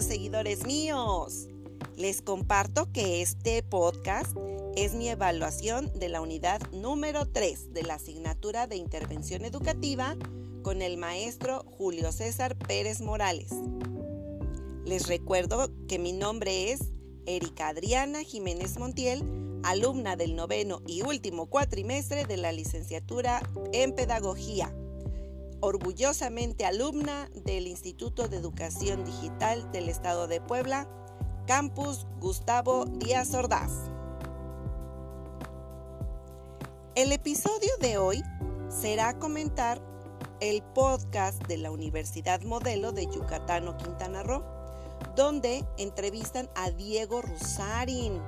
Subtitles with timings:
[0.00, 1.48] Seguidores míos.
[1.96, 4.34] Les comparto que este podcast
[4.74, 10.16] es mi evaluación de la unidad número 3 de la asignatura de intervención educativa
[10.62, 13.52] con el maestro Julio César Pérez Morales.
[14.86, 16.80] Les recuerdo que mi nombre es
[17.26, 19.22] Erika Adriana Jiménez Montiel,
[19.62, 24.74] alumna del noveno y último cuatrimestre de la licenciatura en Pedagogía
[25.62, 30.88] orgullosamente alumna del Instituto de Educación Digital del Estado de Puebla,
[31.46, 33.70] Campus Gustavo Díaz Ordaz.
[36.96, 38.22] El episodio de hoy
[38.68, 39.80] será comentar
[40.40, 44.42] el podcast de la Universidad Modelo de Yucatán Quintana Roo,
[45.14, 48.20] donde entrevistan a Diego Rusarin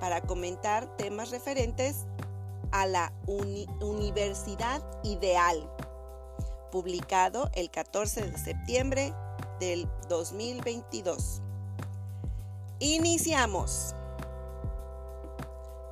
[0.00, 2.06] para comentar temas referentes
[2.72, 5.70] a la Universidad Ideal
[6.70, 9.12] publicado el 14 de septiembre
[9.58, 11.42] del 2022.
[12.78, 13.94] Iniciamos.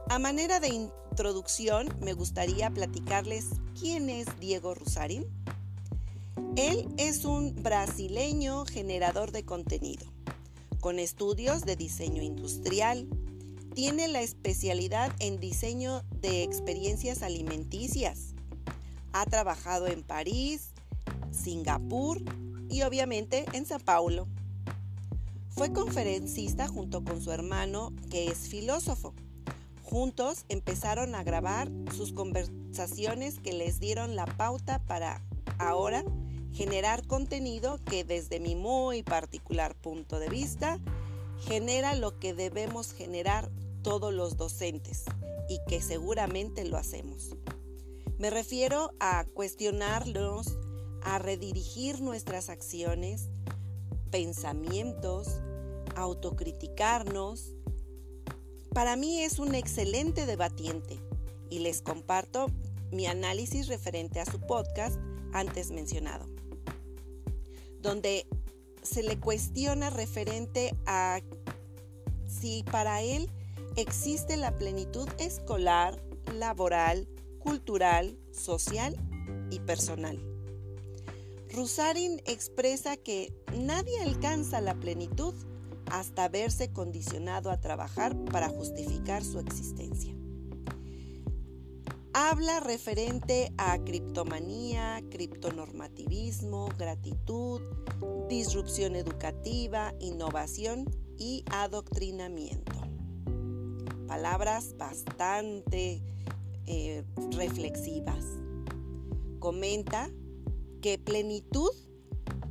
[0.08, 3.46] A manera de introducción, me gustaría platicarles
[3.78, 5.26] quién es Diego Rusarín.
[6.56, 10.06] Él es un brasileño generador de contenido,
[10.80, 13.06] con estudios de diseño industrial.
[13.74, 18.34] Tiene la especialidad en diseño de experiencias alimenticias
[19.12, 20.72] ha trabajado en París,
[21.30, 22.22] Singapur
[22.68, 24.28] y obviamente en Sao Paulo.
[25.50, 29.14] Fue conferencista junto con su hermano, que es filósofo.
[29.82, 35.22] Juntos empezaron a grabar sus conversaciones que les dieron la pauta para
[35.58, 36.04] ahora
[36.52, 40.78] generar contenido que desde mi muy particular punto de vista
[41.40, 43.50] genera lo que debemos generar
[43.82, 45.04] todos los docentes
[45.48, 47.30] y que seguramente lo hacemos.
[48.18, 50.58] Me refiero a cuestionarnos,
[51.02, 53.28] a redirigir nuestras acciones,
[54.10, 55.40] pensamientos,
[55.94, 57.54] autocriticarnos.
[58.74, 60.98] Para mí es un excelente debatiente
[61.48, 62.48] y les comparto
[62.90, 64.98] mi análisis referente a su podcast
[65.32, 66.26] antes mencionado,
[67.80, 68.26] donde
[68.82, 71.20] se le cuestiona referente a
[72.26, 73.30] si para él
[73.76, 76.02] existe la plenitud escolar,
[76.34, 77.06] laboral,
[77.38, 78.96] cultural, social
[79.50, 80.22] y personal.
[81.52, 85.34] Rusarin expresa que nadie alcanza la plenitud
[85.90, 90.14] hasta verse condicionado a trabajar para justificar su existencia.
[92.12, 97.60] Habla referente a criptomanía, criptonormativismo, gratitud,
[98.28, 100.84] disrupción educativa, innovación
[101.16, 102.72] y adoctrinamiento.
[104.06, 106.02] Palabras bastante
[106.68, 107.02] eh,
[107.32, 108.24] reflexivas.
[109.38, 110.10] Comenta
[110.82, 111.70] que plenitud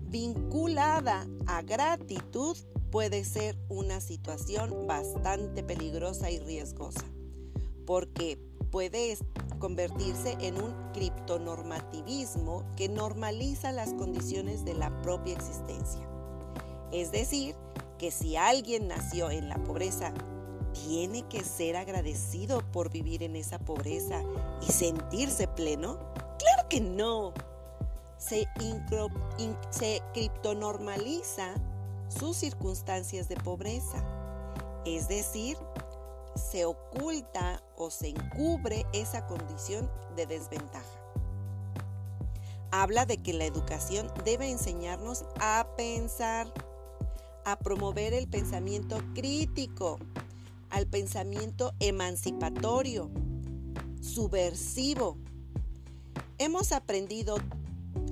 [0.09, 2.57] vinculada a gratitud
[2.91, 7.05] puede ser una situación bastante peligrosa y riesgosa,
[7.85, 8.39] porque
[8.71, 9.17] puede
[9.59, 16.07] convertirse en un criptonormativismo que normaliza las condiciones de la propia existencia.
[16.91, 17.55] Es decir,
[17.97, 20.13] que si alguien nació en la pobreza
[20.85, 24.21] tiene que ser agradecido por vivir en esa pobreza
[24.61, 25.97] y sentirse pleno?
[26.37, 27.33] Claro que no.
[28.17, 28.47] Se,
[30.13, 31.53] criptonormaliza
[32.07, 34.03] sus circunstancias de pobreza.
[34.85, 35.57] Es decir,
[36.35, 40.85] se oculta o se encubre esa condición de desventaja.
[42.71, 46.51] Habla de que la educación debe enseñarnos a pensar,
[47.45, 49.99] a promover el pensamiento crítico,
[50.69, 53.09] al pensamiento emancipatorio,
[54.01, 55.17] subversivo.
[56.37, 57.37] Hemos aprendido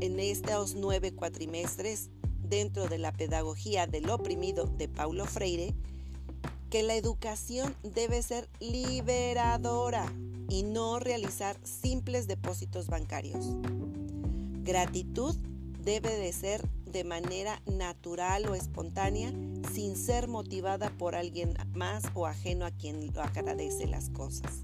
[0.02, 2.10] en estos nueve cuatrimestres
[2.42, 5.74] dentro de la pedagogía del oprimido de Paulo Freire
[6.70, 10.12] que la educación debe ser liberadora
[10.50, 13.46] y no realizar simples depósitos bancarios.
[14.64, 15.36] Gratitud
[15.84, 19.34] debe de ser de manera natural o espontánea
[19.74, 24.64] sin ser motivada por alguien más o ajeno a quien lo agradece las cosas.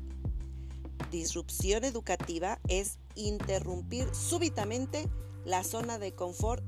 [1.12, 5.10] Disrupción educativa es interrumpir súbitamente
[5.44, 6.64] la zona de confort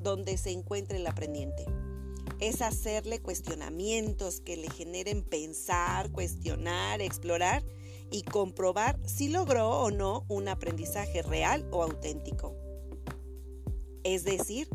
[0.00, 1.64] donde se encuentra el aprendiente.
[2.38, 7.64] Es hacerle cuestionamientos que le generen pensar, cuestionar, explorar
[8.12, 12.54] y comprobar si logró o no un aprendizaje real o auténtico.
[14.04, 14.68] Es decir,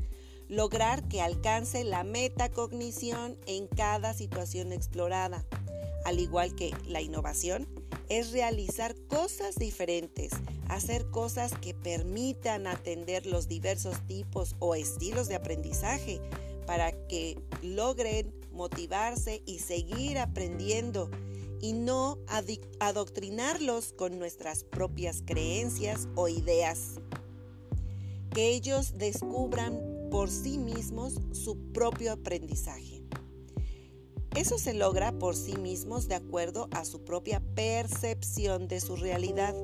[0.53, 5.43] lograr que alcance la metacognición en cada situación explorada.
[6.05, 7.67] Al igual que la innovación,
[8.07, 10.31] es realizar cosas diferentes,
[10.69, 16.21] hacer cosas que permitan atender los diversos tipos o estilos de aprendizaje
[16.67, 21.09] para que logren motivarse y seguir aprendiendo
[21.61, 22.19] y no
[22.79, 26.99] adoctrinarlos con nuestras propias creencias o ideas.
[28.31, 33.01] Que ellos descubran por sí mismos su propio aprendizaje.
[34.35, 39.55] Eso se logra por sí mismos de acuerdo a su propia percepción de su realidad.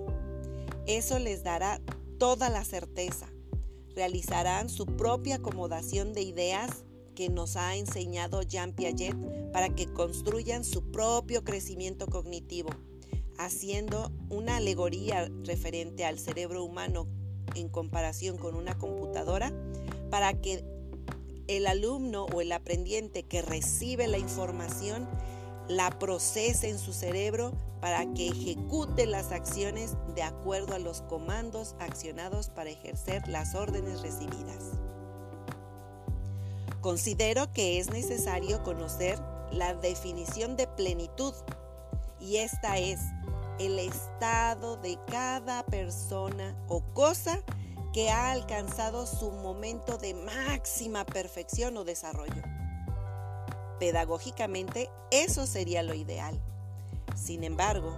[0.88, 1.80] Eso les dará
[2.18, 3.28] toda la certeza.
[3.94, 9.16] Realizarán su propia acomodación de ideas que nos ha enseñado Jean Piaget
[9.52, 12.72] para que construyan su propio crecimiento cognitivo,
[13.38, 17.06] haciendo una alegoría referente al cerebro humano
[17.54, 19.54] en comparación con una computadora
[20.10, 20.64] para que
[21.48, 25.08] el alumno o el aprendiente que recibe la información
[25.68, 31.76] la procese en su cerebro para que ejecute las acciones de acuerdo a los comandos
[31.80, 34.72] accionados para ejercer las órdenes recibidas.
[36.82, 39.20] Considero que es necesario conocer
[39.52, 41.34] la definición de plenitud
[42.20, 43.00] y esta es
[43.60, 47.44] el estado de cada persona o cosa
[47.94, 52.44] que ha alcanzado su momento de máxima perfección o desarrollo.
[53.80, 56.40] Pedagógicamente, eso sería lo ideal.
[57.16, 57.98] Sin embargo,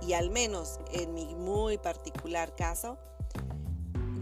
[0.00, 2.98] y al menos en mi muy particular caso,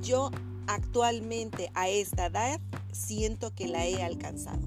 [0.00, 0.30] yo
[0.66, 2.60] actualmente a esta edad
[2.92, 4.66] siento que la he alcanzado.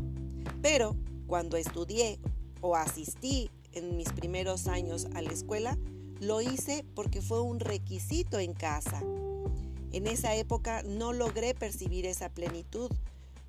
[0.62, 0.96] Pero
[1.28, 2.20] cuando estudié
[2.62, 5.78] o asistí en mis primeros años a la escuela,
[6.20, 9.04] lo hice porque fue un requisito en casa
[9.92, 12.92] en esa época no logré percibir esa plenitud.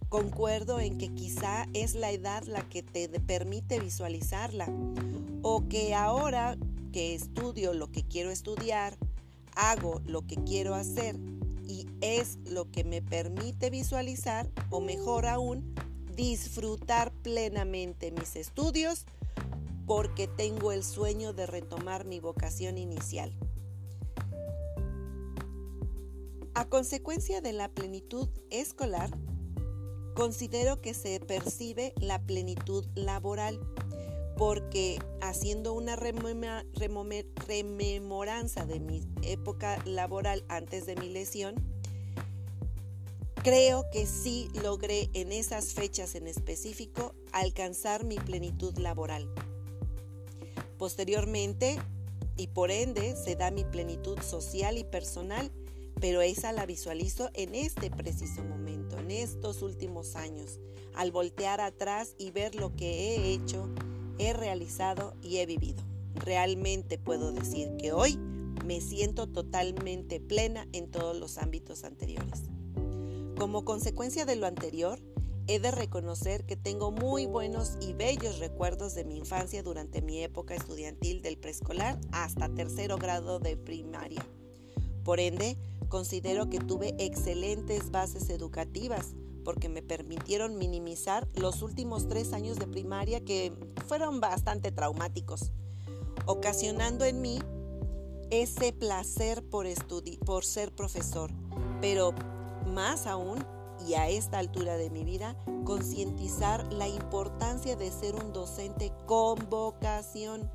[0.08, 4.68] Concuerdo en que quizá es la edad la que te permite visualizarla
[5.42, 6.56] o que ahora
[6.92, 8.96] que estudio lo que quiero estudiar,
[9.54, 11.16] hago lo que quiero hacer
[11.66, 15.74] y es lo que me permite visualizar o mejor aún
[16.16, 19.04] disfrutar plenamente mis estudios
[19.86, 23.32] porque tengo el sueño de retomar mi vocación inicial.
[26.58, 29.16] A consecuencia de la plenitud escolar,
[30.16, 33.60] considero que se percibe la plenitud laboral,
[34.36, 36.66] porque haciendo una rememoranza
[38.66, 41.54] de mi época laboral antes de mi lesión,
[43.44, 49.32] creo que sí logré en esas fechas en específico alcanzar mi plenitud laboral.
[50.76, 51.78] Posteriormente,
[52.36, 55.52] y por ende, se da mi plenitud social y personal
[56.00, 60.60] pero esa la visualizo en este preciso momento, en estos últimos años,
[60.94, 63.68] al voltear atrás y ver lo que he hecho,
[64.18, 65.82] he realizado y he vivido.
[66.14, 68.16] Realmente puedo decir que hoy
[68.64, 72.42] me siento totalmente plena en todos los ámbitos anteriores.
[73.38, 74.98] Como consecuencia de lo anterior,
[75.46, 80.22] he de reconocer que tengo muy buenos y bellos recuerdos de mi infancia durante mi
[80.22, 84.24] época estudiantil del preescolar hasta tercero grado de primaria.
[85.04, 85.56] Por ende,
[85.88, 89.14] Considero que tuve excelentes bases educativas
[89.44, 93.52] porque me permitieron minimizar los últimos tres años de primaria que
[93.86, 95.52] fueron bastante traumáticos,
[96.26, 97.38] ocasionando en mí
[98.30, 99.66] ese placer por,
[100.26, 101.30] por ser profesor,
[101.80, 102.12] pero
[102.66, 103.42] más aún,
[103.86, 109.48] y a esta altura de mi vida, concientizar la importancia de ser un docente con
[109.48, 110.50] vocación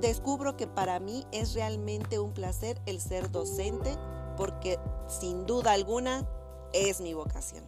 [0.00, 3.96] descubro que para mí es realmente un placer el ser docente
[4.36, 4.78] porque
[5.08, 6.26] sin duda alguna
[6.72, 7.64] es mi vocación.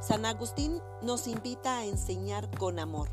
[0.00, 3.08] San Agustín nos invita a enseñar con amor,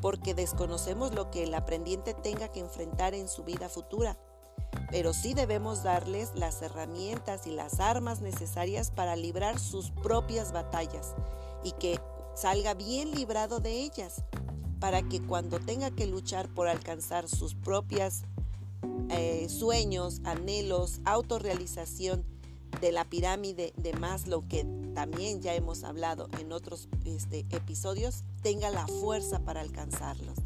[0.00, 4.16] porque desconocemos lo que el aprendiente tenga que enfrentar en su vida futura,
[4.90, 11.14] pero sí debemos darles las herramientas y las armas necesarias para librar sus propias batallas
[11.62, 12.00] y que
[12.34, 14.24] salga bien librado de ellas,
[14.84, 18.20] para que cuando tenga que luchar por alcanzar sus propios
[19.08, 22.22] eh, sueños, anhelos, autorrealización
[22.82, 28.68] de la pirámide de Maslow, que también ya hemos hablado en otros este, episodios, tenga
[28.68, 30.36] la fuerza para alcanzarlos.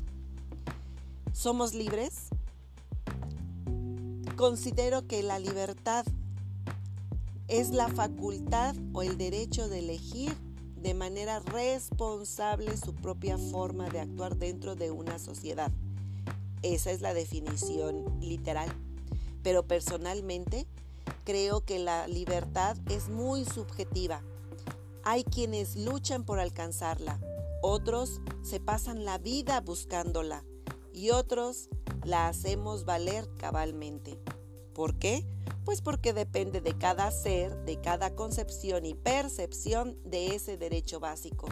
[1.32, 2.28] ¿Somos libres?
[4.36, 6.06] Considero que la libertad
[7.48, 10.32] es la facultad o el derecho de elegir
[10.82, 15.70] de manera responsable su propia forma de actuar dentro de una sociedad.
[16.62, 18.68] Esa es la definición literal.
[19.42, 20.66] Pero personalmente
[21.24, 24.22] creo que la libertad es muy subjetiva.
[25.04, 27.18] Hay quienes luchan por alcanzarla,
[27.62, 30.44] otros se pasan la vida buscándola
[30.92, 31.68] y otros
[32.04, 34.18] la hacemos valer cabalmente.
[34.74, 35.24] ¿Por qué?
[35.68, 41.46] Pues porque depende de cada ser, de cada concepción y percepción de ese derecho básico.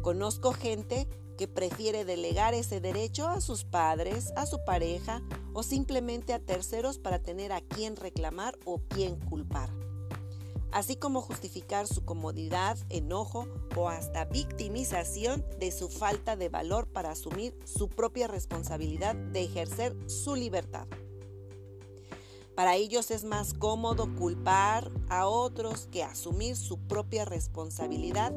[0.00, 1.06] Conozco gente
[1.36, 5.20] que prefiere delegar ese derecho a sus padres, a su pareja
[5.52, 9.68] o simplemente a terceros para tener a quien reclamar o quien culpar
[10.72, 17.10] así como justificar su comodidad, enojo o hasta victimización de su falta de valor para
[17.10, 20.86] asumir su propia responsabilidad de ejercer su libertad.
[22.62, 28.30] Para ellos es más cómodo culpar a otros que asumir su propia responsabilidad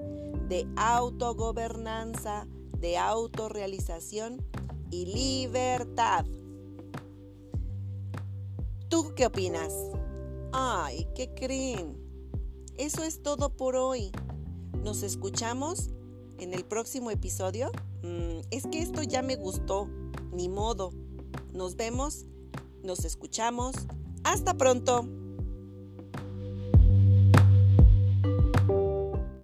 [0.50, 2.48] de autogobernanza,
[2.79, 4.44] de autorrealización
[4.89, 6.25] y libertad.
[8.89, 9.72] ¿Tú qué opinas?
[10.51, 11.96] Ay, ¿qué creen?
[12.79, 14.12] Eso es todo por hoy.
[14.84, 15.91] Nos escuchamos
[16.39, 17.72] en el próximo episodio.
[18.01, 19.88] Mm, es que esto ya me gustó.
[20.34, 20.89] Ni modo.
[21.53, 22.25] Nos vemos.
[22.82, 23.75] Nos escuchamos.
[24.25, 25.08] Hasta pronto.